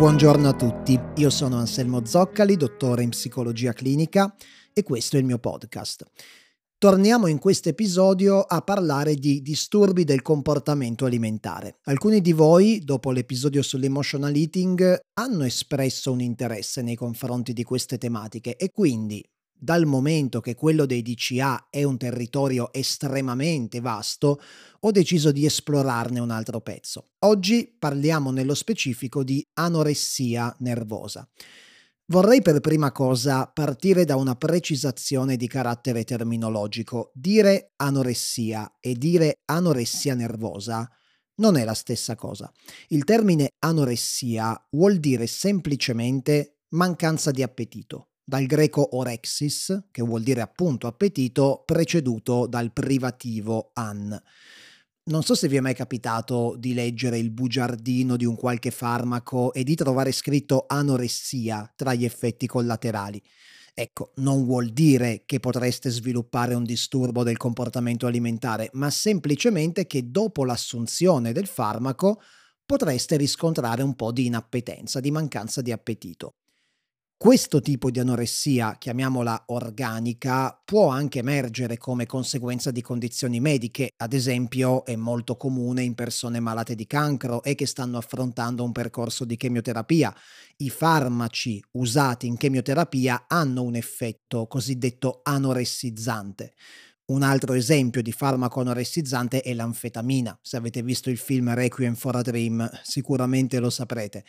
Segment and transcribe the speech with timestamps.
[0.00, 4.34] Buongiorno a tutti, io sono Anselmo Zoccali, dottore in psicologia clinica
[4.72, 6.06] e questo è il mio podcast.
[6.78, 11.80] Torniamo in questo episodio a parlare di disturbi del comportamento alimentare.
[11.82, 17.98] Alcuni di voi, dopo l'episodio sull'emotional eating, hanno espresso un interesse nei confronti di queste
[17.98, 19.22] tematiche e quindi
[19.60, 24.40] dal momento che quello dei DCA è un territorio estremamente vasto,
[24.80, 27.10] ho deciso di esplorarne un altro pezzo.
[27.20, 31.28] Oggi parliamo nello specifico di anoressia nervosa.
[32.06, 37.12] Vorrei per prima cosa partire da una precisazione di carattere terminologico.
[37.14, 40.90] Dire anoressia e dire anoressia nervosa
[41.36, 42.50] non è la stessa cosa.
[42.88, 50.40] Il termine anoressia vuol dire semplicemente mancanza di appetito dal greco orexis, che vuol dire
[50.40, 54.16] appunto appetito, preceduto dal privativo an.
[55.06, 59.52] Non so se vi è mai capitato di leggere il bugiardino di un qualche farmaco
[59.52, 63.20] e di trovare scritto anoressia tra gli effetti collaterali.
[63.74, 70.08] Ecco, non vuol dire che potreste sviluppare un disturbo del comportamento alimentare, ma semplicemente che
[70.08, 72.22] dopo l'assunzione del farmaco
[72.64, 76.34] potreste riscontrare un po' di inappetenza, di mancanza di appetito.
[77.22, 84.14] Questo tipo di anoressia, chiamiamola organica, può anche emergere come conseguenza di condizioni mediche, ad
[84.14, 89.26] esempio è molto comune in persone malate di cancro e che stanno affrontando un percorso
[89.26, 90.16] di chemioterapia.
[90.56, 96.54] I farmaci usati in chemioterapia hanno un effetto cosiddetto anoressizzante.
[97.08, 100.38] Un altro esempio di farmaco anoressizzante è l'anfetamina.
[100.40, 104.24] Se avete visto il film Requiem for a Dream, sicuramente lo saprete.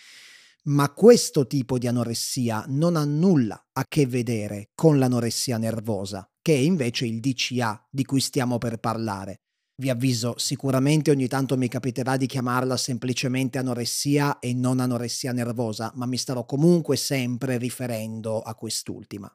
[0.63, 6.53] Ma questo tipo di anoressia non ha nulla a che vedere con l'anoressia nervosa, che
[6.53, 9.41] è invece il DCA di cui stiamo per parlare.
[9.81, 15.91] Vi avviso, sicuramente ogni tanto mi capiterà di chiamarla semplicemente anoressia e non anoressia nervosa,
[15.95, 19.33] ma mi starò comunque sempre riferendo a quest'ultima.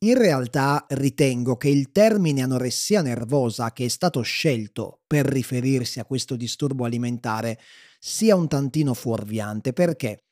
[0.00, 6.04] In realtà ritengo che il termine anoressia nervosa che è stato scelto per riferirsi a
[6.04, 7.58] questo disturbo alimentare
[7.98, 9.72] sia un tantino fuorviante.
[9.72, 10.24] Perché?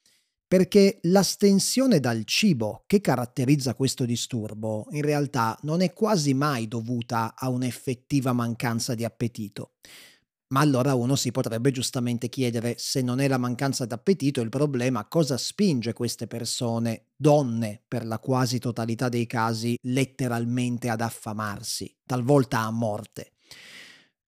[0.48, 7.34] Perché l'astensione dal cibo che caratterizza questo disturbo in realtà non è quasi mai dovuta
[7.36, 9.72] a un'effettiva mancanza di appetito.
[10.48, 15.08] Ma allora uno si potrebbe giustamente chiedere se non è la mancanza d'appetito il problema,
[15.08, 22.60] cosa spinge queste persone, donne per la quasi totalità dei casi, letteralmente ad affamarsi, talvolta
[22.60, 23.32] a morte.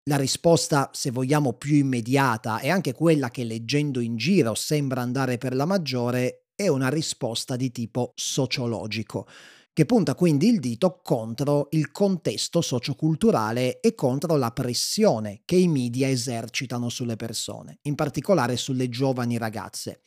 [0.09, 5.37] La risposta, se vogliamo, più immediata e anche quella che leggendo in giro sembra andare
[5.37, 9.27] per la maggiore, è una risposta di tipo sociologico,
[9.71, 15.69] che punta quindi il dito contro il contesto socioculturale e contro la pressione che i
[15.69, 20.01] media esercitano sulle persone, in particolare sulle giovani ragazze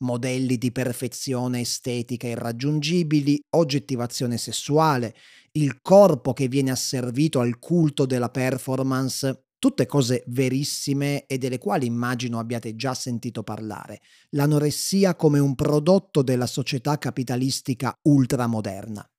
[0.00, 5.14] modelli di perfezione estetica irraggiungibili, oggettivazione sessuale,
[5.52, 11.86] il corpo che viene asservito al culto della performance, tutte cose verissime e delle quali
[11.86, 14.00] immagino abbiate già sentito parlare.
[14.30, 19.09] L'anoressia come un prodotto della società capitalistica ultramoderna.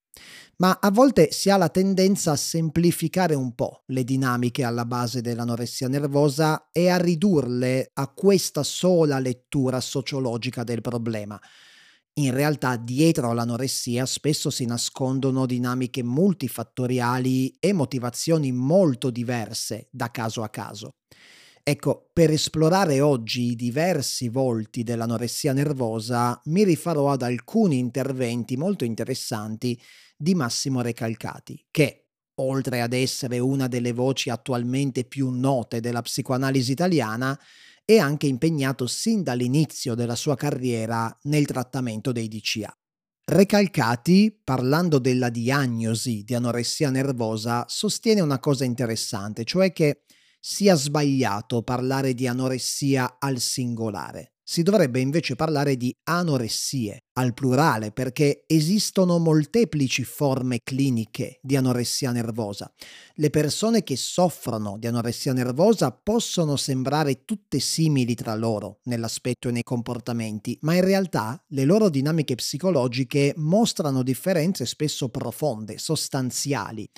[0.57, 5.21] Ma a volte si ha la tendenza a semplificare un po' le dinamiche alla base
[5.21, 11.39] dell'anoressia nervosa e a ridurle a questa sola lettura sociologica del problema
[12.15, 20.43] in realtà dietro all'anoressia spesso si nascondono dinamiche multifattoriali e motivazioni molto diverse da caso
[20.43, 20.91] a caso.
[21.63, 28.83] Ecco, per esplorare oggi i diversi volti dell'anoressia nervosa mi rifarò ad alcuni interventi molto
[28.83, 29.79] interessanti
[30.17, 36.71] di Massimo Recalcati, che, oltre ad essere una delle voci attualmente più note della psicoanalisi
[36.71, 37.39] italiana,
[37.85, 42.75] è anche impegnato sin dall'inizio della sua carriera nel trattamento dei DCA.
[43.23, 50.03] Recalcati, parlando della diagnosi di anoressia nervosa, sostiene una cosa interessante, cioè che
[50.43, 54.33] sia sbagliato parlare di anoressia al singolare.
[54.43, 62.11] Si dovrebbe invece parlare di anoressie al plurale perché esistono molteplici forme cliniche di anoressia
[62.11, 62.69] nervosa.
[63.13, 69.51] Le persone che soffrono di anoressia nervosa possono sembrare tutte simili tra loro nell'aspetto e
[69.51, 76.89] nei comportamenti, ma in realtà le loro dinamiche psicologiche mostrano differenze spesso profonde, sostanziali.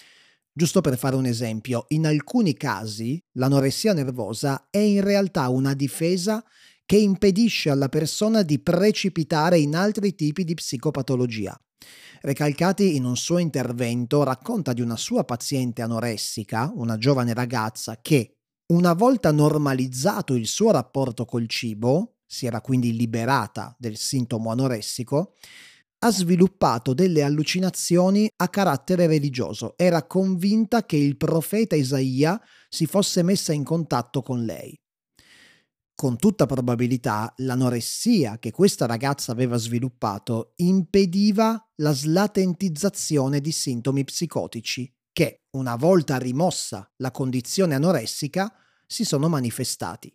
[0.55, 6.45] Giusto per fare un esempio, in alcuni casi l'anoressia nervosa è in realtà una difesa
[6.85, 11.59] che impedisce alla persona di precipitare in altri tipi di psicopatologia.
[12.21, 18.35] Recalcati in un suo intervento racconta di una sua paziente anoressica, una giovane ragazza che,
[18.67, 25.33] una volta normalizzato il suo rapporto col cibo, si era quindi liberata del sintomo anoressico,
[26.03, 29.73] ha sviluppato delle allucinazioni a carattere religioso.
[29.77, 34.77] Era convinta che il profeta Isaia si fosse messa in contatto con lei.
[35.95, 44.93] Con tutta probabilità l'anoressia che questa ragazza aveva sviluppato impediva la slatentizzazione di sintomi psicotici
[45.13, 48.53] che, una volta rimossa la condizione anoressica,
[48.85, 50.13] si sono manifestati.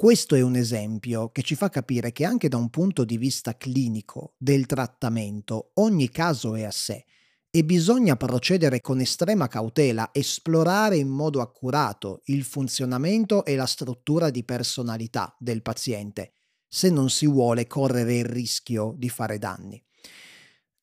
[0.00, 3.58] Questo è un esempio che ci fa capire che anche da un punto di vista
[3.58, 7.04] clinico del trattamento ogni caso è a sé
[7.50, 14.30] e bisogna procedere con estrema cautela, esplorare in modo accurato il funzionamento e la struttura
[14.30, 16.32] di personalità del paziente,
[16.66, 19.84] se non si vuole correre il rischio di fare danni.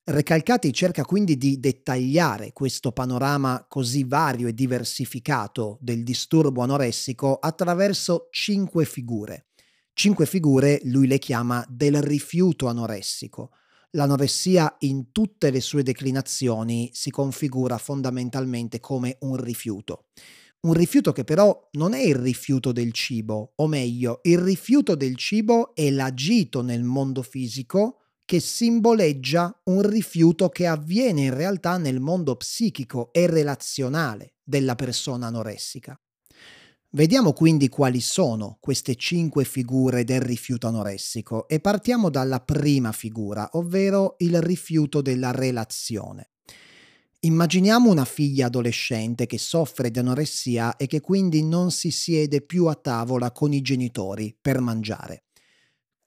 [0.09, 8.29] Recalcati cerca quindi di dettagliare questo panorama così vario e diversificato del disturbo anoressico attraverso
[8.31, 9.47] cinque figure.
[9.91, 13.51] Cinque figure lui le chiama del rifiuto anoressico.
[13.91, 20.05] L'anoressia in tutte le sue declinazioni si configura fondamentalmente come un rifiuto.
[20.61, 25.17] Un rifiuto che però non è il rifiuto del cibo, o meglio, il rifiuto del
[25.17, 32.01] cibo è l'agito nel mondo fisico che simboleggia un rifiuto che avviene in realtà nel
[32.01, 35.97] mondo psichico e relazionale della persona anoressica.
[36.89, 43.47] Vediamo quindi quali sono queste cinque figure del rifiuto anoressico e partiamo dalla prima figura,
[43.53, 46.31] ovvero il rifiuto della relazione.
[47.21, 52.65] Immaginiamo una figlia adolescente che soffre di anoressia e che quindi non si siede più
[52.65, 55.26] a tavola con i genitori per mangiare.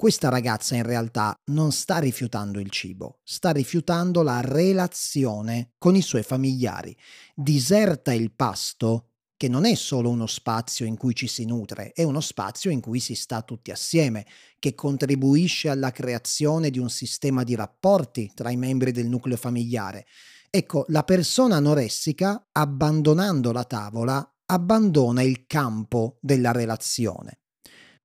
[0.00, 6.00] Questa ragazza in realtà non sta rifiutando il cibo, sta rifiutando la relazione con i
[6.00, 6.96] suoi familiari.
[7.34, 12.02] Diserta il pasto, che non è solo uno spazio in cui ci si nutre, è
[12.02, 14.24] uno spazio in cui si sta tutti assieme,
[14.58, 20.06] che contribuisce alla creazione di un sistema di rapporti tra i membri del nucleo familiare.
[20.48, 27.40] Ecco, la persona anoressica, abbandonando la tavola, abbandona il campo della relazione.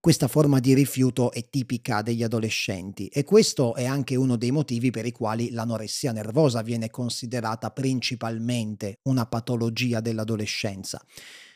[0.06, 4.92] Questa forma di rifiuto è tipica degli adolescenti e questo è anche uno dei motivi
[4.92, 11.04] per i quali l'anoressia nervosa viene considerata principalmente una patologia dell'adolescenza.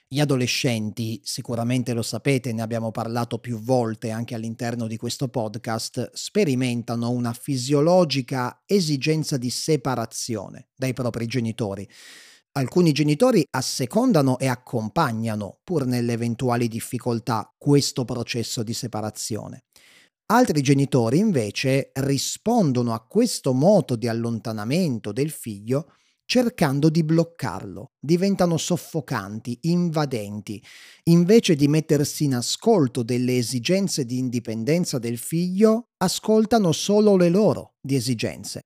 [0.07, 6.09] Gli adolescenti, sicuramente lo sapete, ne abbiamo parlato più volte anche all'interno di questo podcast,
[6.13, 11.87] sperimentano una fisiologica esigenza di separazione dai propri genitori
[12.51, 19.65] Alcuni genitori assecondano e accompagnano, pur nelle eventuali difficoltà, questo processo di separazione.
[20.31, 25.93] Altri genitori invece rispondono a questo moto di allontanamento del figlio
[26.29, 30.63] cercando di bloccarlo, diventano soffocanti, invadenti,
[31.05, 37.73] invece di mettersi in ascolto delle esigenze di indipendenza del figlio, ascoltano solo le loro
[37.81, 38.61] di esigenze.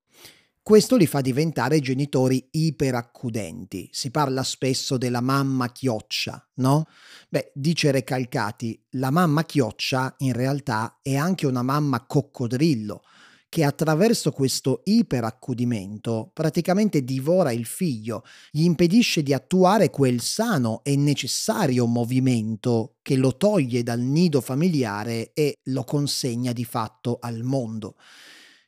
[0.64, 3.90] Questo li fa diventare genitori iperaccudenti.
[3.92, 6.88] Si parla spesso della mamma chioccia, no?
[7.28, 13.02] Beh, dice Recalcati, la mamma chioccia in realtà è anche una mamma coccodrillo,
[13.50, 20.96] che attraverso questo iperaccudimento praticamente divora il figlio, gli impedisce di attuare quel sano e
[20.96, 27.96] necessario movimento che lo toglie dal nido familiare e lo consegna di fatto al mondo.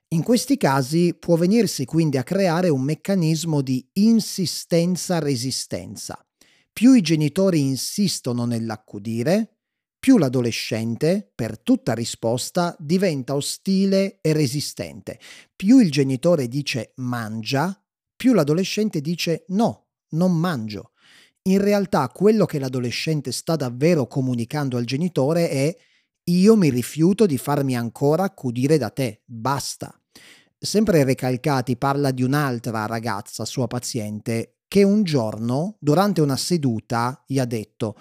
[0.10, 6.24] In questi casi può venirsi quindi a creare un meccanismo di insistenza-resistenza.
[6.72, 9.62] Più i genitori insistono nell'accudire,
[10.00, 15.20] più l'adolescente, per tutta risposta, diventa ostile e resistente.
[15.56, 17.76] Più il genitore dice mangia,
[18.16, 20.92] più l'adolescente dice no, non mangio.
[21.48, 25.76] In realtà quello che l'adolescente sta davvero comunicando al genitore è
[26.26, 29.94] io mi rifiuto di farmi ancora accudire da te, basta.
[30.58, 37.38] Sempre Recalcati parla di un'altra ragazza, sua paziente, che un giorno, durante una seduta, gli
[37.40, 37.96] ha detto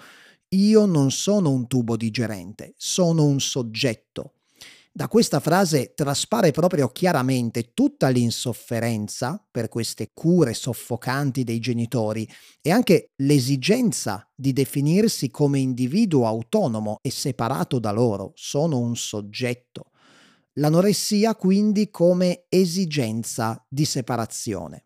[0.49, 4.34] io non sono un tubo digerente, sono un soggetto.
[4.97, 12.25] Da questa frase traspare proprio chiaramente tutta l'insofferenza per queste cure soffocanti dei genitori
[12.61, 18.31] e anche l'esigenza di definirsi come individuo autonomo e separato da loro.
[18.35, 19.87] Sono un soggetto.
[20.53, 24.85] L'anoressia quindi come esigenza di separazione.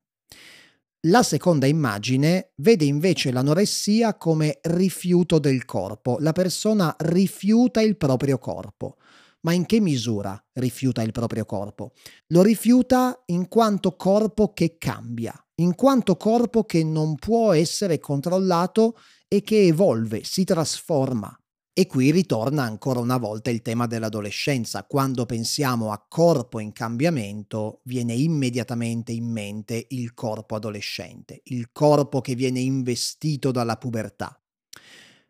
[1.03, 6.17] La seconda immagine vede invece l'anoressia come rifiuto del corpo.
[6.19, 8.95] La persona rifiuta il proprio corpo.
[9.41, 11.93] Ma in che misura rifiuta il proprio corpo?
[12.27, 18.97] Lo rifiuta in quanto corpo che cambia, in quanto corpo che non può essere controllato
[19.27, 21.33] e che evolve, si trasforma.
[21.71, 24.83] E qui ritorna ancora una volta il tema dell'adolescenza.
[24.83, 32.19] Quando pensiamo a corpo in cambiamento, viene immediatamente in mente il corpo adolescente, il corpo
[32.19, 34.37] che viene investito dalla pubertà.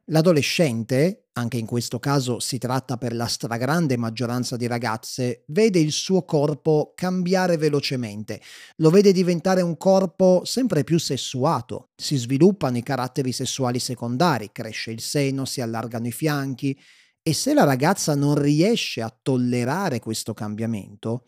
[0.06, 5.92] L'adolescente, anche in questo caso si tratta per la stragrande maggioranza di ragazze, vede il
[5.92, 8.42] suo corpo cambiare velocemente,
[8.78, 14.92] lo vede diventare un corpo sempre più sessuato, si sviluppano i caratteri sessuali secondari, cresce
[14.92, 16.78] il seno, si allargano i fianchi.
[17.22, 21.26] E se la ragazza non riesce a tollerare questo cambiamento,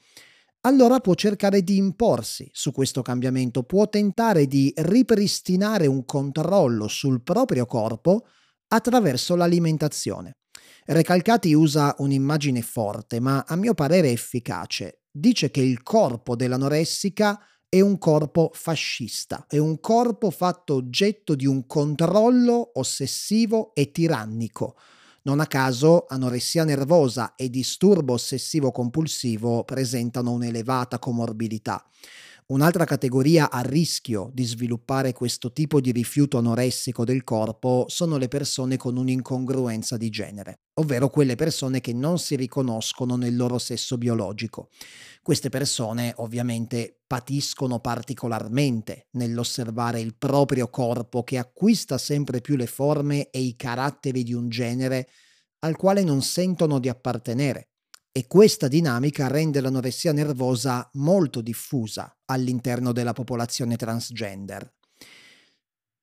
[0.61, 7.21] allora può cercare di imporsi su questo cambiamento, può tentare di ripristinare un controllo sul
[7.21, 8.25] proprio corpo
[8.73, 10.37] attraverso l'alimentazione.
[10.85, 15.01] Recalcati usa un'immagine forte, ma a mio parere efficace.
[15.11, 21.45] Dice che il corpo dell'anoressica è un corpo fascista, è un corpo fatto oggetto di
[21.45, 24.75] un controllo ossessivo e tirannico.
[25.23, 31.85] Non a caso anoressia nervosa e disturbo ossessivo compulsivo presentano un'elevata comorbidità.
[32.47, 38.27] Un'altra categoria a rischio di sviluppare questo tipo di rifiuto anoressico del corpo sono le
[38.27, 43.97] persone con un'incongruenza di genere, ovvero quelle persone che non si riconoscono nel loro sesso
[43.97, 44.69] biologico.
[45.21, 53.29] Queste persone ovviamente patiscono particolarmente nell'osservare il proprio corpo che acquista sempre più le forme
[53.29, 55.07] e i caratteri di un genere
[55.59, 57.70] al quale non sentono di appartenere
[58.11, 64.73] e questa dinamica rende l'anoressia nervosa molto diffusa all'interno della popolazione transgender.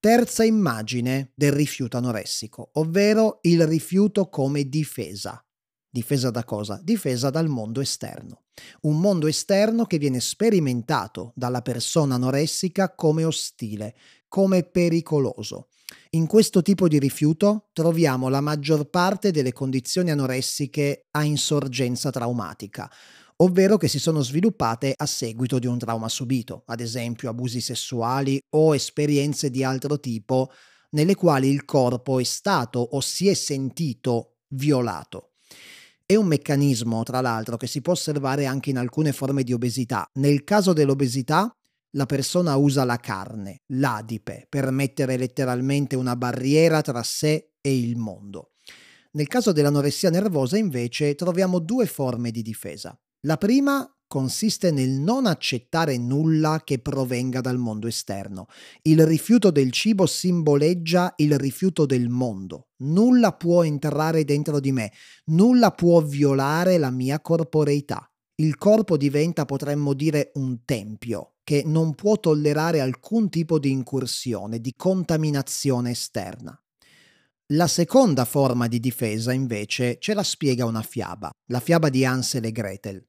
[0.01, 5.45] Terza immagine del rifiuto anoressico, ovvero il rifiuto come difesa.
[5.91, 6.81] Difesa da cosa?
[6.83, 8.45] Difesa dal mondo esterno.
[8.83, 13.97] Un mondo esterno che viene sperimentato dalla persona anoressica come ostile,
[14.29, 15.69] come pericoloso.
[16.11, 22.91] In questo tipo di rifiuto troviamo la maggior parte delle condizioni anoressiche a insorgenza traumatica,
[23.37, 28.39] ovvero che si sono sviluppate a seguito di un trauma subito, ad esempio abusi sessuali
[28.57, 30.51] o esperienze di altro tipo
[30.91, 35.33] nelle quali il corpo è stato o si è sentito violato.
[36.07, 40.09] È un meccanismo, tra l'altro, che si può osservare anche in alcune forme di obesità.
[40.15, 41.55] Nel caso dell'obesità,
[41.93, 47.97] la persona usa la carne, l'adipe, per mettere letteralmente una barriera tra sé e il
[47.97, 48.53] mondo.
[49.13, 52.99] Nel caso dell'anoressia nervosa, invece, troviamo due forme di difesa.
[53.23, 58.47] La prima consiste nel non accettare nulla che provenga dal mondo esterno.
[58.83, 62.69] Il rifiuto del cibo simboleggia il rifiuto del mondo.
[62.79, 64.93] Nulla può entrare dentro di me,
[65.27, 68.11] nulla può violare la mia corporeità.
[68.37, 74.61] Il corpo diventa, potremmo dire, un tempio, che non può tollerare alcun tipo di incursione,
[74.61, 76.55] di contaminazione esterna.
[77.53, 82.45] La seconda forma di difesa, invece, ce la spiega una fiaba, la fiaba di Hansel
[82.45, 83.03] e Gretel.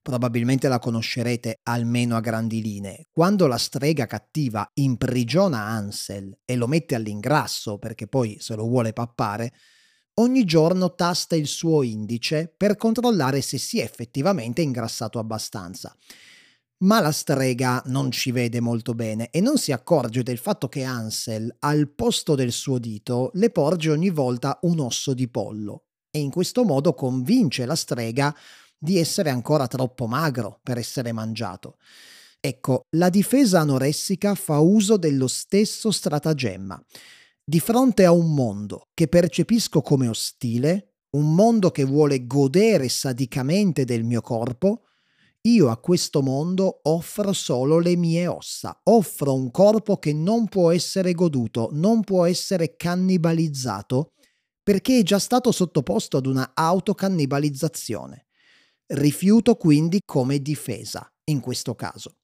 [0.00, 3.08] Probabilmente la conoscerete almeno a grandi linee.
[3.10, 8.92] Quando la strega cattiva imprigiona Hansel e lo mette all'ingrasso perché poi se lo vuole
[8.92, 9.52] pappare,
[10.20, 15.92] ogni giorno tasta il suo indice per controllare se si è effettivamente ingrassato abbastanza.
[16.82, 20.82] Ma la strega non ci vede molto bene e non si accorge del fatto che
[20.82, 26.20] Ansel, al posto del suo dito, le porge ogni volta un osso di pollo e
[26.20, 28.34] in questo modo convince la strega
[28.78, 31.76] di essere ancora troppo magro per essere mangiato.
[32.40, 36.82] Ecco, la difesa anoressica fa uso dello stesso stratagemma.
[37.44, 43.84] Di fronte a un mondo che percepisco come ostile, un mondo che vuole godere sadicamente
[43.84, 44.84] del mio corpo,
[45.42, 50.70] io a questo mondo offro solo le mie ossa, offro un corpo che non può
[50.70, 54.12] essere goduto, non può essere cannibalizzato,
[54.62, 58.26] perché è già stato sottoposto ad una autocannibalizzazione.
[58.86, 62.18] Rifiuto quindi come difesa, in questo caso.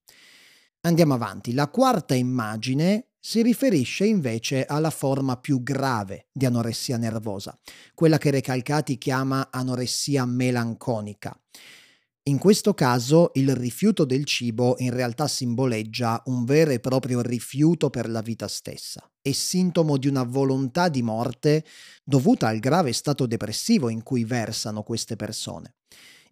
[0.80, 1.54] Andiamo avanti.
[1.54, 7.58] La quarta immagine si riferisce invece alla forma più grave di anoressia nervosa,
[7.94, 11.36] quella che Recalcati chiama anoressia melanconica.
[12.28, 17.88] In questo caso il rifiuto del cibo in realtà simboleggia un vero e proprio rifiuto
[17.88, 19.08] per la vita stessa.
[19.22, 21.64] È sintomo di una volontà di morte
[22.02, 25.76] dovuta al grave stato depressivo in cui versano queste persone.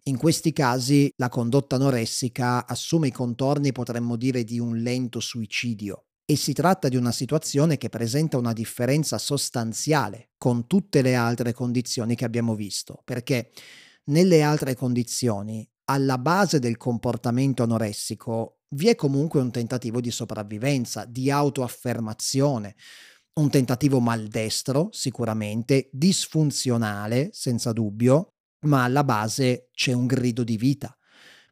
[0.07, 6.07] In questi casi la condotta anoressica assume i contorni, potremmo dire, di un lento suicidio
[6.25, 11.53] e si tratta di una situazione che presenta una differenza sostanziale con tutte le altre
[11.53, 13.51] condizioni che abbiamo visto, perché
[14.07, 21.05] nelle altre condizioni alla base del comportamento anoressico vi è comunque un tentativo di sopravvivenza,
[21.05, 22.75] di autoaffermazione,
[23.37, 30.97] Un tentativo maldestro, sicuramente, disfunzionale, senza dubbio, ma alla base c'è un grido di vita,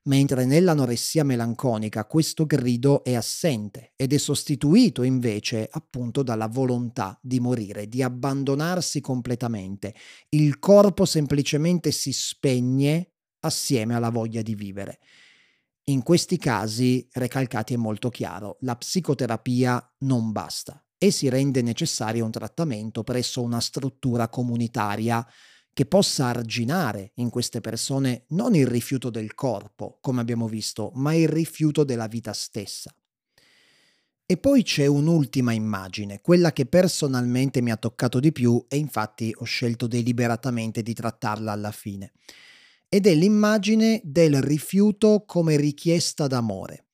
[0.04, 7.42] mentre nell'anoressia melanconica questo grido è assente ed è sostituito invece appunto dalla volontà di
[7.42, 9.94] morire, di abbandonarsi completamente.
[10.30, 13.13] Il corpo semplicemente si spegne
[13.44, 15.00] assieme alla voglia di vivere.
[15.86, 22.24] In questi casi, Recalcati è molto chiaro, la psicoterapia non basta e si rende necessario
[22.24, 25.28] un trattamento presso una struttura comunitaria
[25.74, 31.14] che possa arginare in queste persone non il rifiuto del corpo, come abbiamo visto, ma
[31.14, 32.96] il rifiuto della vita stessa.
[34.26, 39.36] E poi c'è un'ultima immagine, quella che personalmente mi ha toccato di più e infatti
[39.38, 42.14] ho scelto deliberatamente di trattarla alla fine.
[42.94, 46.90] Ed è l'immagine del rifiuto come richiesta d'amore.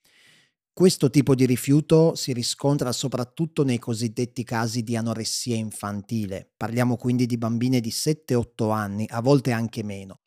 [0.72, 7.26] Questo tipo di rifiuto si riscontra soprattutto nei cosiddetti casi di anoressia infantile, parliamo quindi
[7.26, 10.22] di bambine di 7-8 anni, a volte anche meno.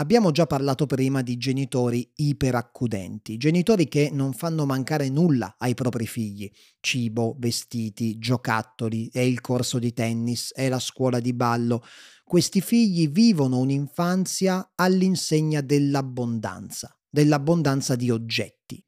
[0.00, 6.06] Abbiamo già parlato prima di genitori iperaccudenti, genitori che non fanno mancare nulla ai propri
[6.06, 11.84] figli, cibo, vestiti, giocattoli, è il corso di tennis, è la scuola di ballo.
[12.24, 18.82] Questi figli vivono un'infanzia all'insegna dell'abbondanza, dell'abbondanza di oggetti.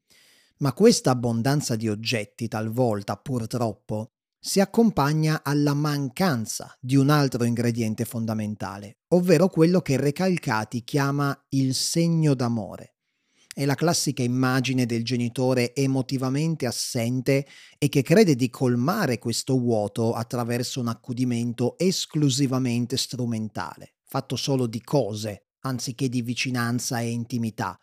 [0.57, 4.13] Ma questa abbondanza di oggetti talvolta, purtroppo,
[4.45, 11.73] si accompagna alla mancanza di un altro ingrediente fondamentale, ovvero quello che Recalcati chiama il
[11.73, 12.95] segno d'amore.
[13.53, 17.47] È la classica immagine del genitore emotivamente assente
[17.77, 24.81] e che crede di colmare questo vuoto attraverso un accudimento esclusivamente strumentale, fatto solo di
[24.81, 27.79] cose, anziché di vicinanza e intimità,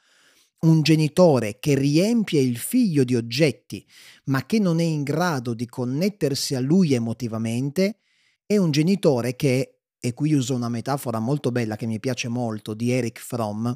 [0.61, 3.87] un genitore che riempie il figlio di oggetti,
[4.25, 8.01] ma che non è in grado di connettersi a lui emotivamente,
[8.45, 12.75] è un genitore che, e qui uso una metafora molto bella che mi piace molto
[12.75, 13.71] di Eric Fromm,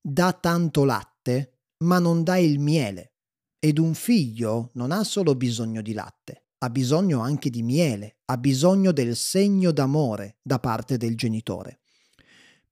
[0.00, 3.14] dà tanto latte, ma non dà il miele.
[3.58, 8.38] Ed un figlio non ha solo bisogno di latte, ha bisogno anche di miele, ha
[8.38, 11.79] bisogno del segno d'amore da parte del genitore.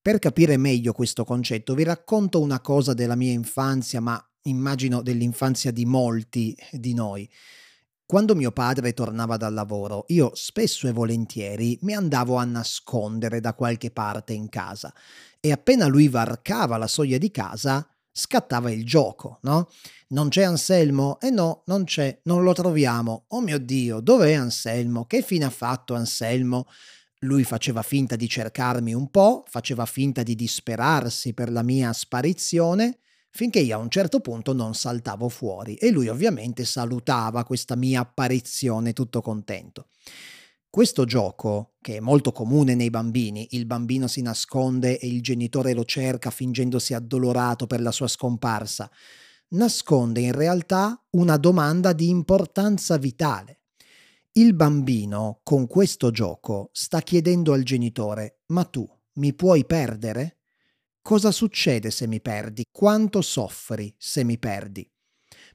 [0.01, 5.71] Per capire meglio questo concetto vi racconto una cosa della mia infanzia, ma immagino dell'infanzia
[5.71, 7.29] di molti di noi.
[8.07, 13.53] Quando mio padre tornava dal lavoro, io spesso e volentieri mi andavo a nascondere da
[13.53, 14.95] qualche parte in casa
[15.41, 19.69] e appena lui varcava la soglia di casa, scattava il gioco, no?
[20.09, 21.21] Non c'è Anselmo?
[21.21, 23.27] Eh no, non c'è, non lo troviamo.
[23.29, 25.05] Oh mio Dio, dov'è Anselmo?
[25.05, 26.67] Che fine ha fatto Anselmo?
[27.23, 33.01] Lui faceva finta di cercarmi un po', faceva finta di disperarsi per la mia sparizione,
[33.31, 38.01] finché io a un certo punto non saltavo fuori e lui ovviamente salutava questa mia
[38.01, 39.89] apparizione tutto contento.
[40.71, 45.73] Questo gioco, che è molto comune nei bambini, il bambino si nasconde e il genitore
[45.73, 48.89] lo cerca fingendosi addolorato per la sua scomparsa,
[49.49, 53.58] nasconde in realtà una domanda di importanza vitale
[54.33, 60.39] il bambino con questo gioco sta chiedendo al genitore, ma tu mi puoi perdere?
[61.03, 62.65] Cosa succede se mi perdi?
[62.71, 64.89] Quanto soffri se mi perdi?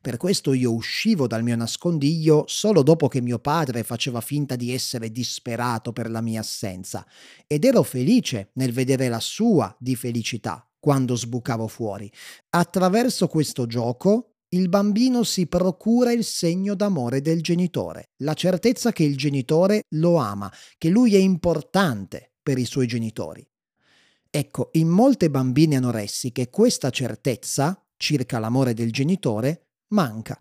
[0.02, 4.74] Per questo io uscivo dal mio nascondiglio solo dopo che mio padre faceva finta di
[4.74, 7.06] essere disperato per la mia assenza
[7.48, 12.12] ed ero felice nel vedere la sua di felicità quando sbucavo fuori.
[12.50, 19.04] Attraverso questo gioco il bambino si procura il segno d'amore del genitore, la certezza che
[19.04, 23.46] il genitore lo ama, che lui è importante per i suoi genitori.
[24.30, 30.40] Ecco, in molte bambine anoressiche questa certezza circa l'amore del genitore manca.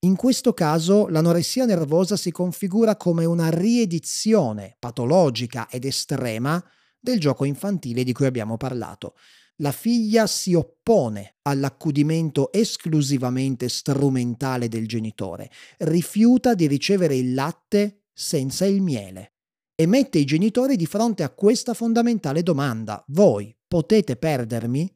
[0.00, 6.62] In questo caso l'anoressia nervosa si configura come una riedizione patologica ed estrema
[7.00, 9.14] del gioco infantile di cui abbiamo parlato
[9.60, 18.64] la figlia si oppone all'accudimento esclusivamente strumentale del genitore, rifiuta di ricevere il latte senza
[18.66, 19.32] il miele
[19.74, 23.02] e mette i genitori di fronte a questa fondamentale domanda.
[23.08, 24.92] Voi potete perdermi?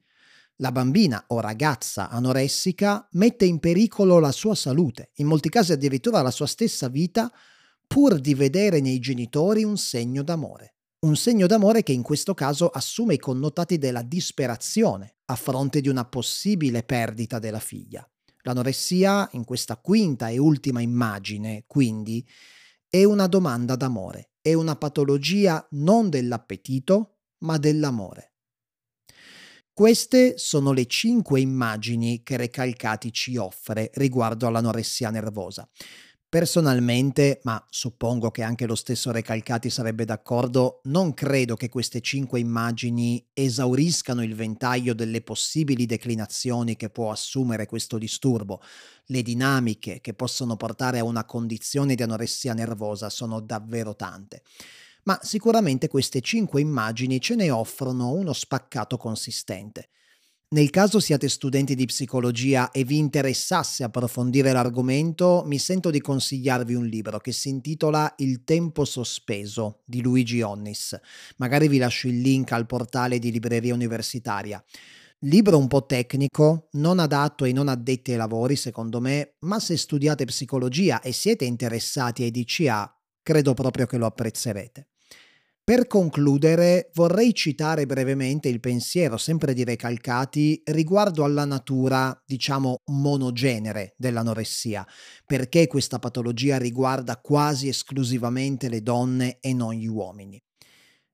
[0.57, 6.23] La bambina o ragazza anoressica mette in pericolo la sua salute, in molti casi addirittura
[6.23, 7.33] la sua stessa vita,
[7.87, 10.75] pur di vedere nei genitori un segno d'amore.
[11.05, 15.89] Un segno d'amore che in questo caso assume i connotati della disperazione a fronte di
[15.89, 18.09] una possibile perdita della figlia.
[18.43, 22.25] L'anoressia, in questa quinta e ultima immagine, quindi,
[22.89, 28.35] è una domanda d'amore, è una patologia non dell'appetito, ma dell'amore.
[29.73, 35.69] Queste sono le cinque immagini che Recalcati ci offre riguardo all'anoressia nervosa.
[36.33, 42.41] Personalmente, ma suppongo che anche lo stesso Recalcati sarebbe d'accordo, non credo che queste cinque
[42.41, 48.63] immagini esauriscano il ventaglio delle possibili declinazioni che può assumere questo disturbo.
[49.09, 54.41] Le dinamiche che possono portare a una condizione di anoressia nervosa sono davvero tante.
[55.03, 59.91] Ma sicuramente queste cinque immagini ce ne offrono uno spaccato consistente.
[60.53, 66.75] Nel caso siate studenti di psicologia e vi interessasse approfondire l'argomento, mi sento di consigliarvi
[66.75, 70.95] un libro che si intitola Il tempo sospeso di Luigi Onnis.
[71.39, 74.63] Magari vi lascio il link al portale di Libreria Universitaria.
[75.21, 79.79] Libro un po' tecnico, non adatto ai non addetti ai lavori, secondo me, ma se
[79.79, 84.92] studiate psicologia e siete interessati ai DCA, credo proprio che lo apprezzerete.
[85.73, 93.95] Per concludere, vorrei citare brevemente il pensiero, sempre di Recalcati, riguardo alla natura, diciamo, monogenere
[93.97, 94.87] dell'anoressia,
[95.25, 100.39] perché questa patologia riguarda quasi esclusivamente le donne e non gli uomini.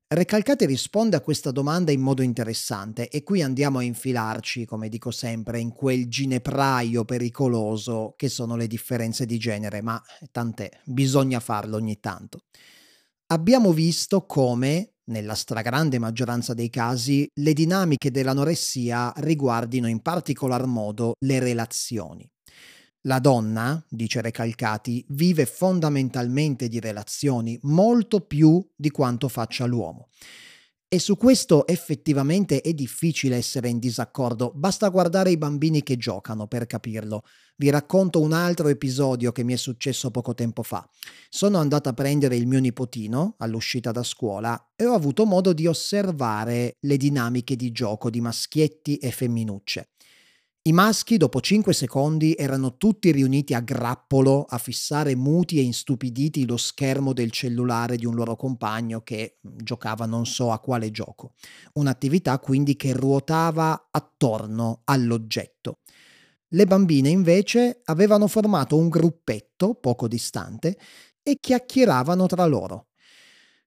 [0.08, 5.12] Recalcati risponde a questa domanda in modo interessante e qui andiamo a infilarci, come dico
[5.12, 11.76] sempre, in quel ginepraio pericoloso che sono le differenze di genere, ma tant'è, bisogna farlo
[11.76, 12.40] ogni tanto
[13.28, 21.14] abbiamo visto come, nella stragrande maggioranza dei casi, le dinamiche dell'anoressia riguardino in particolar modo
[21.20, 22.28] le relazioni.
[23.02, 30.08] La donna, dice Recalcati, vive fondamentalmente di relazioni molto più di quanto faccia l'uomo.
[30.90, 36.46] E su questo effettivamente è difficile essere in disaccordo, basta guardare i bambini che giocano
[36.46, 37.24] per capirlo.
[37.56, 40.88] Vi racconto un altro episodio che mi è successo poco tempo fa.
[41.28, 45.66] Sono andata a prendere il mio nipotino all'uscita da scuola e ho avuto modo di
[45.66, 49.90] osservare le dinamiche di gioco di maschietti e femminucce.
[50.68, 56.44] I maschi, dopo 5 secondi, erano tutti riuniti a grappolo a fissare muti e instupiditi
[56.44, 61.32] lo schermo del cellulare di un loro compagno che giocava non so a quale gioco.
[61.72, 65.78] Un'attività quindi che ruotava attorno all'oggetto.
[66.48, 70.76] Le bambine invece avevano formato un gruppetto poco distante
[71.22, 72.88] e chiacchieravano tra loro.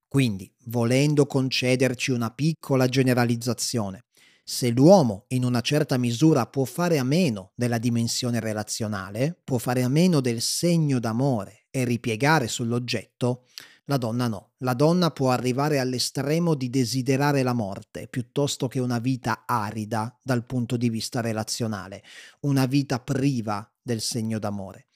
[0.07, 4.03] Quindi, volendo concederci una piccola generalizzazione,
[4.43, 9.84] se l'uomo in una certa misura può fare a meno della dimensione relazionale, può fare
[9.84, 13.45] a meno del segno d'amore e ripiegare sull'oggetto,
[13.86, 14.51] la donna no.
[14.60, 20.45] La donna può arrivare all'estremo di desiderare la morte piuttosto che una vita arida dal
[20.45, 22.04] punto di vista relazionale,
[22.41, 24.88] una vita priva del segno d'amore.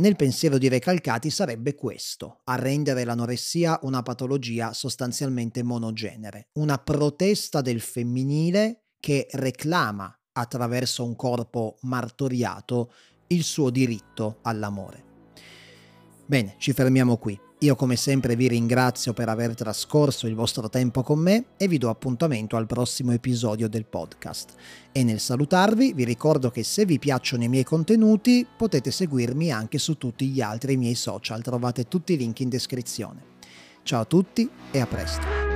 [0.00, 7.62] Nel pensiero di Recalcati sarebbe questo, a rendere l'anoressia una patologia sostanzialmente monogenere, una protesta
[7.62, 12.92] del femminile che reclama attraverso un corpo martoriato
[13.26, 15.04] il suo diritto all'amore.
[16.26, 17.47] Bene, ci fermiamo qui.
[17.62, 21.76] Io come sempre vi ringrazio per aver trascorso il vostro tempo con me e vi
[21.76, 24.52] do appuntamento al prossimo episodio del podcast.
[24.92, 29.78] E nel salutarvi vi ricordo che se vi piacciono i miei contenuti potete seguirmi anche
[29.78, 33.22] su tutti gli altri miei social, trovate tutti i link in descrizione.
[33.82, 35.47] Ciao a tutti e a presto.